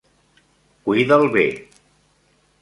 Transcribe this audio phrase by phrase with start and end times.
[0.87, 1.45] Cuida'l bé.